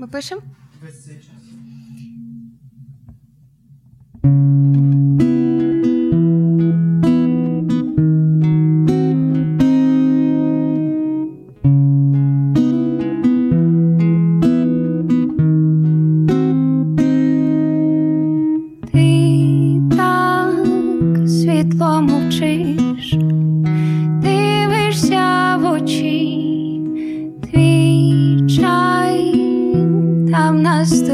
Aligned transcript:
Ми 0.00 0.06
пишемо? 0.06 0.42
Весь 0.82 1.04
цей 1.04 1.16
час. 1.16 1.42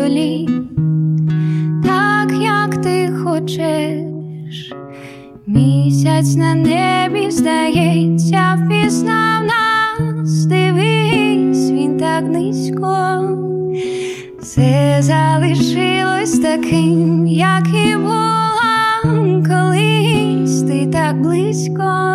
Столі, 0.06 0.48
так 1.84 2.32
як 2.42 2.82
ти 2.82 3.12
хочеш, 3.24 4.72
місяць 5.46 6.36
на 6.36 6.54
небі 6.54 7.30
здається, 7.30 8.58
впізнав 8.64 9.42
нас, 9.42 10.44
дивись, 10.44 11.70
він 11.70 11.96
так 11.98 12.24
низько. 12.28 13.20
Все 14.40 14.96
залишилось 15.00 16.38
таким, 16.38 17.26
як 17.26 17.66
і 17.88 17.96
була 17.96 19.02
колись 19.48 20.62
ти 20.62 20.86
так 20.86 21.22
близько. 21.22 22.05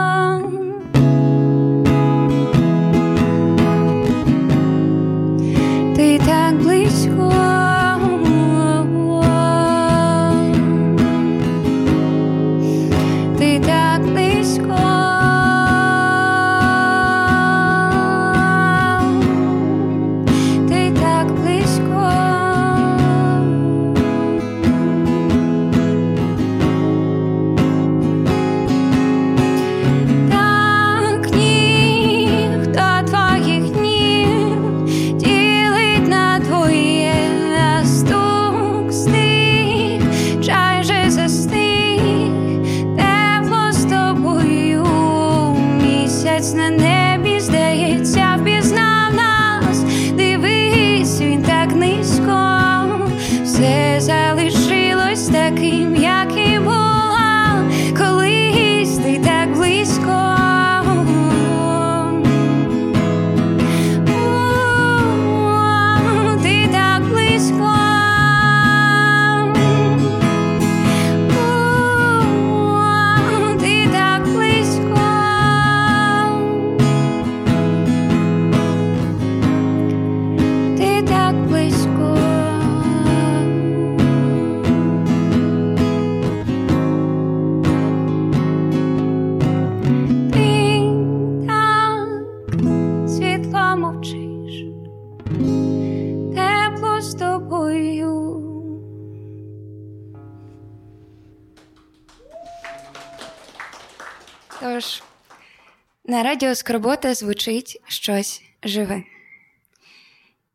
На 106.12 106.24
радіо 106.24 106.56
Скорбота 106.56 107.14
звучить 107.14 107.82
щось 107.88 108.42
живе. 108.64 109.04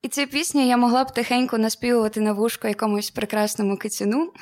І 0.03 0.09
цю 0.09 0.27
пісню 0.27 0.67
я 0.67 0.77
могла 0.77 1.05
б 1.05 1.15
тихенько 1.15 1.59
наспівувати 1.59 2.21
на 2.21 2.33
вушко 2.33 2.69
якомусь 2.69 3.11
прекрасному 3.11 3.77
кицюну, 3.77 4.33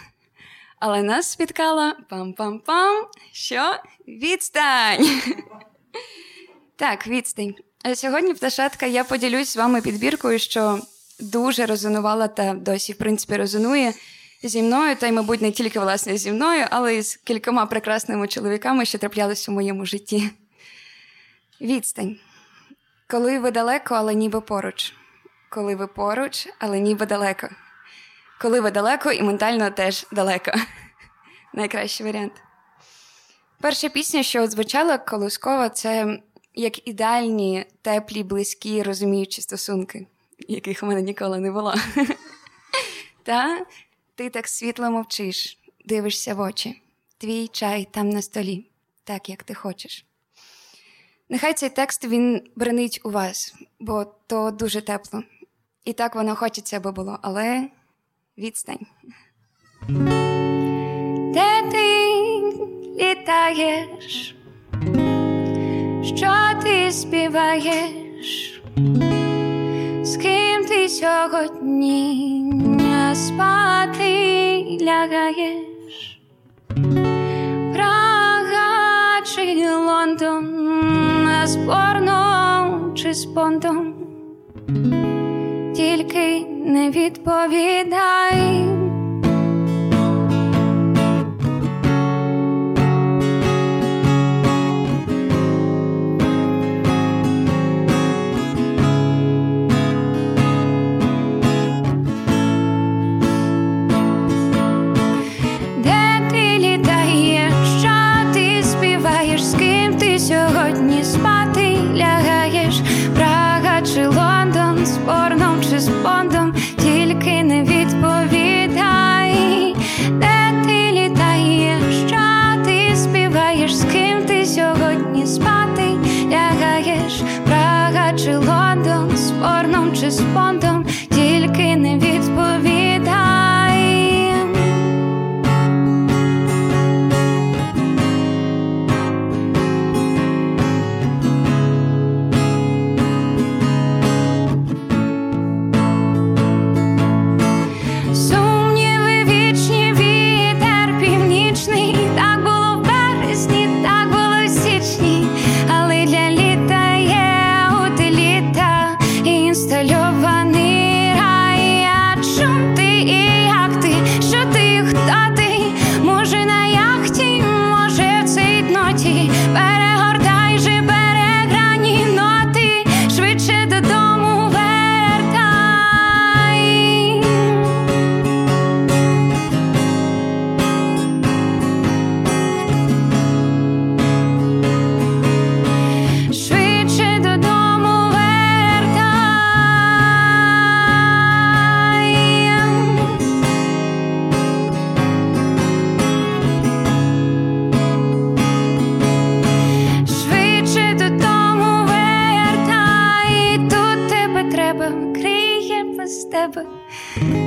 але 0.81 1.03
нас 1.03 1.31
спіткала 1.31 1.97
пам-пам-пам, 2.11 3.03
що 3.33 3.75
відстань. 4.09 5.07
Так, 6.77 7.07
відстань. 7.07 7.55
А 7.83 7.95
сьогодні, 7.95 8.35
пташатка, 8.35 8.87
я 8.87 9.05
поділюсь 9.05 9.49
з 9.49 9.57
вами 9.57 9.81
підбіркою, 9.81 10.39
що 10.39 10.79
дуже 11.21 11.67
резонувала 11.67 12.29
та 12.29 12.55
досі, 12.55 12.93
в 12.93 12.99
принципі, 12.99 13.37
резонує 13.37 13.93
зі 14.43 14.63
мною, 14.63 14.97
та 14.97 15.07
й, 15.07 15.13
мабуть, 15.13 15.43
не 15.43 15.51
тільки 15.51 15.81
власне 15.81 16.17
зі 16.17 16.33
мною, 16.33 16.67
але 16.71 16.95
й 16.95 17.03
з 17.03 17.17
кількома 17.17 17.67
прекрасними 17.67 18.29
чоловіками, 18.29 18.85
що 18.85 18.99
траплялися 18.99 19.53
у 19.53 19.55
моєму 19.55 19.87
житті. 19.87 20.31
Відстань. 21.61 22.19
Коли 23.07 23.39
ви 23.39 23.51
далеко, 23.51 23.95
але 23.95 24.15
ніби 24.15 24.41
поруч. 24.41 24.95
Коли 25.51 25.77
ви 25.77 25.87
поруч, 25.87 26.49
але 26.59 26.81
ніби 26.81 27.07
далеко. 27.07 27.49
Коли 28.41 28.61
ви 28.61 28.71
далеко 28.71 29.13
і 29.13 29.23
ментально 29.23 29.71
теж 29.71 30.07
далеко. 30.13 30.53
Найкращий 31.53 32.07
варіант. 32.07 32.33
Перша 33.61 33.89
пісня, 33.89 34.23
що 34.23 34.47
звучала 34.47 34.99
колоскова, 34.99 35.69
це 35.69 36.19
як 36.55 36.89
ідеальні, 36.89 37.67
теплі, 37.83 38.23
близькі, 38.23 38.83
розуміючі 38.83 39.43
стосунки, 39.43 40.07
яких 40.39 40.83
у 40.83 40.87
мене 40.87 41.03
ніколи 41.03 41.39
не 41.39 41.51
було. 41.51 41.75
Та 43.23 43.67
ти 44.15 44.31
так 44.31 44.49
світло 44.49 44.91
мовчиш, 44.91 45.59
дивишся 45.85 46.35
в 46.35 46.41
очі. 46.41 46.83
Твій 47.19 47.49
чай 47.49 47.89
там 47.91 48.09
на 48.09 48.23
столі, 48.23 48.71
так 49.05 49.29
як 49.29 49.43
ти 49.43 49.55
хочеш. 49.55 50.07
Нехай 51.29 51.55
цей 51.55 51.69
текст 51.69 52.05
він 52.05 52.43
бренить 52.57 53.01
у 53.05 53.11
вас, 53.11 53.55
бо 53.81 54.07
то 54.27 54.51
дуже 54.51 54.81
тепло. 54.83 55.23
І 55.85 55.93
так 55.93 56.15
воно 56.15 56.37
хочеться 56.37 56.81
би 56.81 56.93
було, 56.93 57.19
але 57.23 57.69
відстань. 58.39 58.87
Де 61.35 61.63
ти 61.71 62.11
літаєш? 62.99 64.35
Що 66.17 66.35
ти 66.63 66.93
співаєш? 66.93 68.63
З 70.03 70.17
ким 70.17 70.65
ти 70.65 70.89
сьогодні 70.89 72.53
спати 73.15 74.79
лягаєш? 74.83 75.74
Зборно 81.47 82.93
чи 82.95 83.15
з 83.15 83.25
понтом? 83.27 83.95
Тільки 85.75 86.47
не 86.67 86.91
відповідай. 86.91 88.84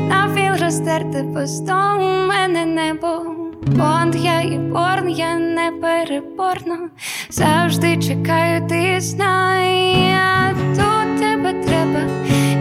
Навіл 0.09 0.63
розтерти 0.63 1.25
постом 1.33 2.01
у 2.01 2.27
мене 2.27 2.65
небо. 2.65 3.37
Бонд 3.67 4.15
я 4.15 4.41
і 4.41 4.57
борн, 4.57 5.09
я 5.09 5.39
не 5.39 5.71
переборно, 5.81 6.89
завжди 7.29 7.97
чекаю, 7.97 8.67
ти 8.69 9.01
знай, 9.01 10.13
а 10.13 10.53
тут 10.75 11.19
тебе 11.19 11.53
треба, 11.53 11.99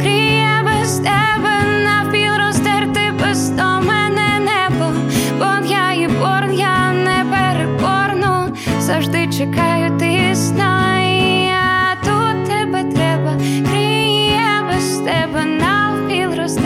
кріє 0.02 0.64
без 0.64 0.98
тебе, 0.98 1.62
навпіл 1.84 2.32
розтерти 2.46 3.12
постом 3.22 3.86
мене 3.86 4.40
небо, 4.40 4.92
Бонд 5.38 5.70
я 5.70 5.92
і 5.92 6.08
борн, 6.08 6.54
я 6.54 6.92
не 6.92 7.24
переборно, 7.30 8.56
завжди 8.78 9.26
чекаю, 9.26 9.98
ти 9.98 10.34
знай, 10.34 11.50
а 11.50 11.94
тут 12.04 12.46
тебе 12.48 12.84
треба, 12.84 13.32
кріє 13.70 14.64
без 14.68 14.98
тебе, 14.98 15.44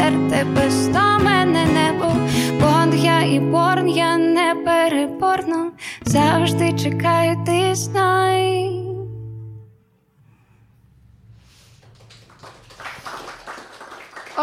розтерти 0.01 0.47
постом 0.55 1.21
у 1.21 1.25
мене 1.25 1.67
небо, 1.67 2.17
Бонд 2.61 2.95
я 2.95 3.23
і 3.23 3.41
борн, 3.41 3.89
я 3.89 4.19
не 4.19 4.55
переборно, 4.55 5.73
завжди 6.03 6.73
чекаю, 6.73 7.45
ти 7.47 7.75
знай. 7.75 8.71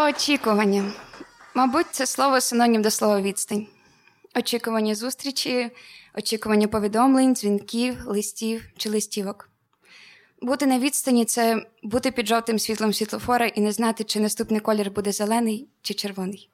Очікування. 0.08 0.92
Мабуть, 1.54 1.86
це 1.90 2.06
слово 2.06 2.40
синонім 2.40 2.82
до 2.82 2.90
слова 2.90 3.20
відстань. 3.20 3.66
Очікування 4.36 4.94
зустрічі, 4.94 5.70
очікування 6.18 6.68
повідомлень, 6.68 7.34
дзвінків, 7.34 7.96
листів 8.06 8.64
чи 8.76 8.90
листівок. 8.90 9.48
Бути 10.42 10.66
на 10.66 10.78
відстані 10.78 11.24
це 11.24 11.66
бути 11.82 12.10
під 12.10 12.28
жовтим 12.28 12.58
світлом 12.58 12.92
світлофора 12.92 13.46
і 13.46 13.60
не 13.60 13.72
знати, 13.72 14.04
чи 14.04 14.20
наступний 14.20 14.60
колір 14.60 14.90
буде 14.90 15.12
зелений 15.12 15.68
чи 15.82 15.94
червоний. 15.94 16.50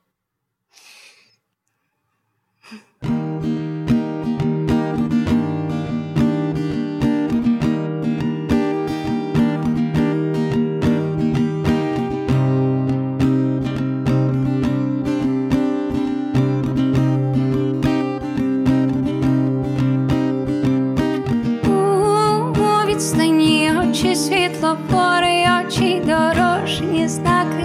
Світлофори, 24.74 25.44
очі 25.60 26.02
дорожні 26.06 27.08
знаки, 27.08 27.64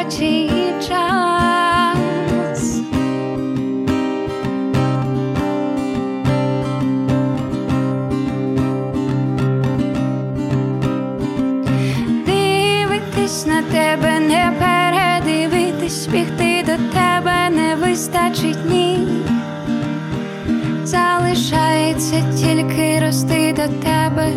очі 0.00 0.44
і 0.44 0.88
час. 0.88 2.80
Дивитись 12.26 13.46
на 13.46 13.62
тебе, 13.62 14.20
не 14.20 14.52
передивитись, 14.58 16.06
бігти 16.06 16.64
до 16.66 16.98
тебе 16.98 17.50
не 17.50 17.76
вистачить 17.76 18.70
ні. 18.70 19.08
Залишається 20.84 22.22
тільки 22.38 23.00
рости 23.00 23.54
до 23.56 23.86
тебе, 23.88 24.28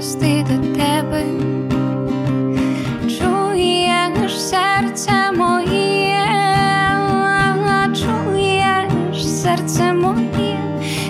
тільки 0.00 0.42
до 0.42 0.78
тебе. 0.78 1.24
Чуєш 3.18 4.40
серце 4.40 5.12
моє, 5.36 6.24
чуєш 7.94 9.26
серце 9.26 9.92
моє, 9.92 10.58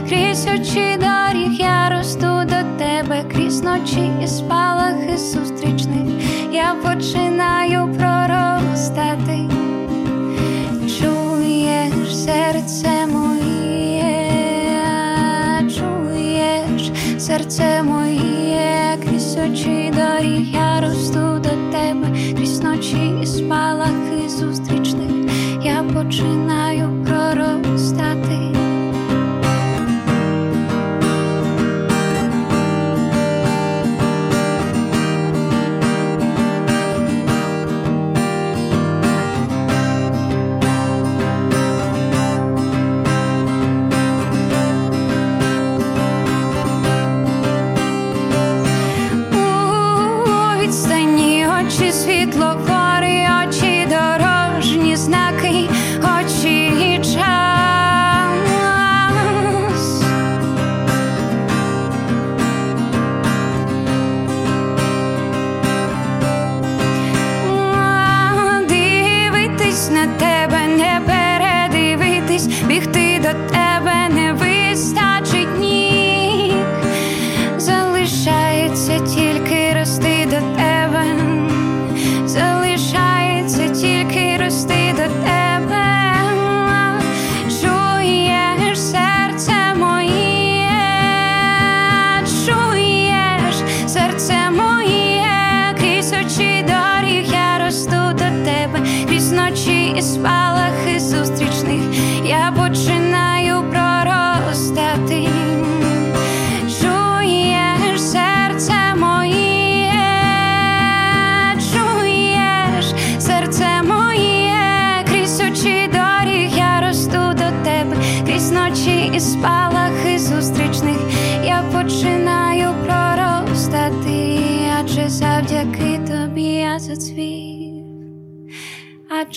крізь 0.08 0.46
очі 0.46 0.98
доріг 0.98 1.52
я 1.60 1.90
росту 1.90 2.26
до 2.44 2.78
тебе, 2.78 3.24
крізь 3.32 3.62
ночі 3.62 4.10
і 4.24 4.26
спалахи 4.26 5.16
зустрічних, 5.16 6.24
я 6.52 6.74
починаю 6.82 7.94
проростати. 7.98 9.38
Чуєш 10.98 12.16
серце 12.16 13.06
моє, 13.06 14.18
чуєш 15.60 16.90
серце 17.18 17.82
моє, 17.82 18.77
очі 19.38 19.92
доріг 19.96 20.46
я 20.52 20.80
росту 20.80 21.18
до 21.18 21.72
тебе, 21.72 22.34
крізь 22.36 22.62
ночі 22.62 23.12
і 23.22 23.26
спалахи 23.26 24.28
зустрічних, 24.28 25.10
я 25.62 25.84
починаю 25.94 26.97
очі 52.28 52.77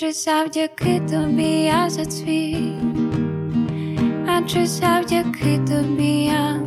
адже 0.01 0.13
завдяки 0.13 1.00
тобі 1.00 1.63
я 1.63 1.89
зацвів, 1.89 2.81
адже 4.27 4.67
завдяки 4.67 5.60
тобі 5.70 6.24
я 6.24 6.62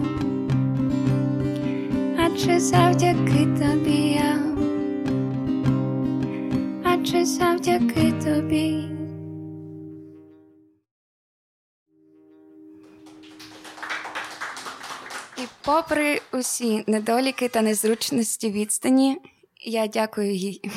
адже 2.19 2.61
завдяки 2.61 3.47
тобі 3.59 4.21
я, 4.23 4.38
адже 6.85 7.25
завдяки 7.25 8.12
тобі. 8.25 8.85
І 15.37 15.47
попри 15.64 16.21
усі 16.33 16.85
недоліки 16.87 17.49
та 17.49 17.62
незручності 17.62 18.50
відстані, 18.50 19.21
я 19.61 19.87
дякую 19.87 20.35
їй. 20.35 20.71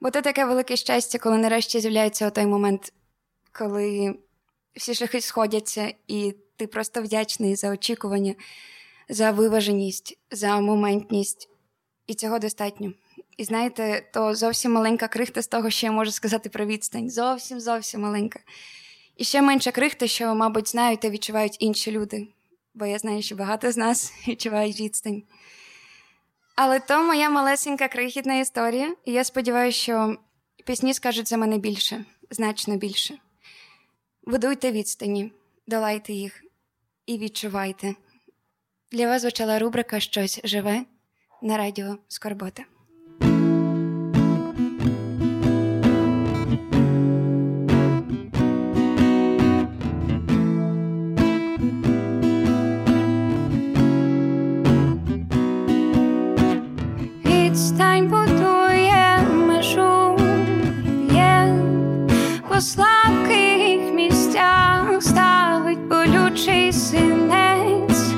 Бо 0.00 0.10
це 0.10 0.22
таке 0.22 0.44
велике 0.44 0.76
щастя, 0.76 1.18
коли 1.18 1.38
нарешті 1.38 1.80
з'являється 1.80 2.30
той 2.30 2.46
момент, 2.46 2.92
коли 3.52 4.14
всі 4.76 4.94
шляхи 4.94 5.20
сходяться, 5.20 5.94
і 6.08 6.34
ти 6.56 6.66
просто 6.66 7.02
вдячний 7.02 7.56
за 7.56 7.70
очікування, 7.70 8.34
за 9.08 9.30
виваженість, 9.30 10.18
за 10.30 10.60
моментність. 10.60 11.48
І 12.06 12.14
цього 12.14 12.38
достатньо. 12.38 12.92
І 13.36 13.44
знаєте, 13.44 14.06
то 14.12 14.34
зовсім 14.34 14.72
маленька 14.72 15.08
крихта 15.08 15.42
з 15.42 15.46
того, 15.46 15.70
що 15.70 15.86
я 15.86 15.92
можу 15.92 16.10
сказати 16.10 16.48
про 16.48 16.66
відстань. 16.66 17.10
Зовсім 17.10 17.60
зовсім 17.60 18.00
маленька. 18.00 18.40
І 19.16 19.24
ще 19.24 19.42
менша 19.42 19.70
крихта, 19.70 20.06
що, 20.06 20.34
мабуть, 20.34 20.68
знають 20.68 21.00
та 21.00 21.10
відчувають 21.10 21.56
інші 21.58 21.90
люди. 21.90 22.28
Бо 22.74 22.86
я 22.86 22.98
знаю, 22.98 23.22
що 23.22 23.36
багато 23.36 23.72
з 23.72 23.76
нас 23.76 24.12
відчувають 24.28 24.80
відстань. 24.80 25.22
Але 26.60 26.80
то 26.80 27.02
моя 27.02 27.30
малесенька 27.30 27.88
крихітна 27.88 28.38
історія, 28.38 28.94
і 29.04 29.12
я 29.12 29.24
сподіваюся, 29.24 29.78
що 29.78 30.16
пісні 30.64 30.94
скажуть 30.94 31.28
за 31.28 31.36
мене 31.36 31.58
більше, 31.58 32.04
значно 32.30 32.76
більше. 32.76 33.18
Будуйте 34.22 34.72
відстані, 34.72 35.32
долайте 35.66 36.12
їх 36.12 36.44
і 37.06 37.18
відчувайте. 37.18 37.94
Для 38.92 39.06
вас 39.06 39.22
звучала 39.22 39.58
рубрика 39.58 40.00
Щось 40.00 40.40
живе 40.44 40.84
на 41.42 41.56
радіо 41.56 41.98
Скорботи. 42.08 42.64
місцях 63.98 65.02
ставить 65.02 65.88
болючий 65.88 66.72
синець, 66.72 68.12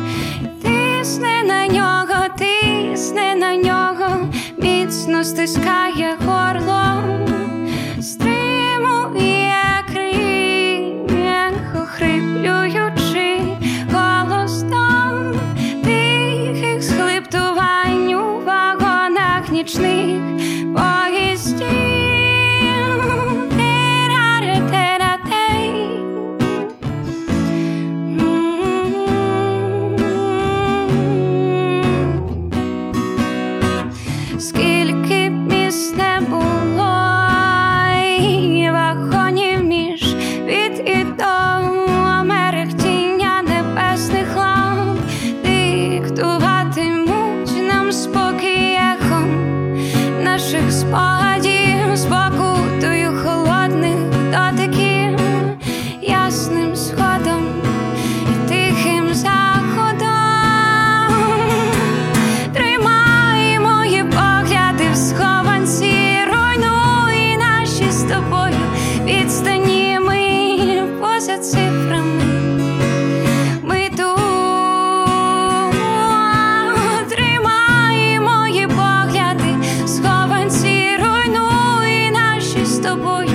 тисне 0.62 1.42
на 1.44 1.66
нього, 1.66 2.26
тисне 2.38 3.34
на 3.34 3.56
нього, 3.56 4.28
міцно 4.58 5.24
стискає 5.24 6.16
горло. 6.26 7.09
support 82.90 83.29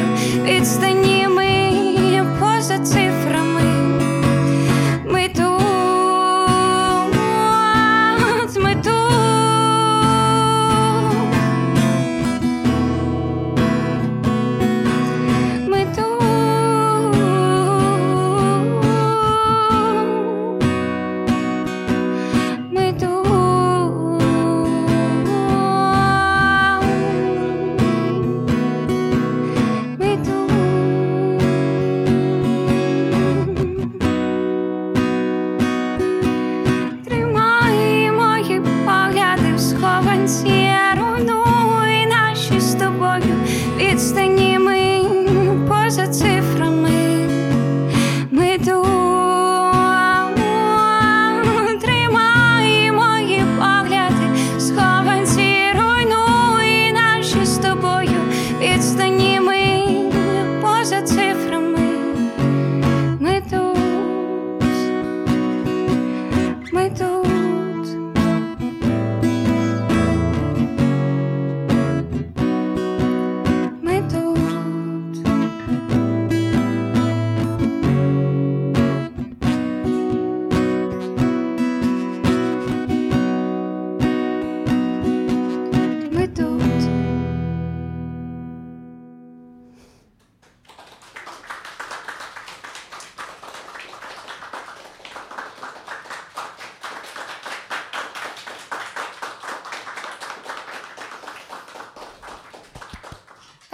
хочу 57.36 57.46
з 57.46 57.58
тобою 57.58 58.22
відстань. 58.62 59.05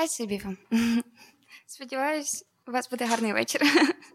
хай 0.01 0.07
собі 0.07 0.41
вам. 0.45 0.57
Сподіваюсь, 1.65 2.45
у 2.67 2.71
вас 2.71 2.89
буде 2.89 3.05
гарний 3.05 3.33
вечір. 3.33 3.61